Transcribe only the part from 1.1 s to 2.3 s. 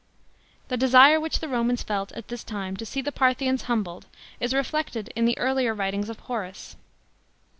which the Romans felt at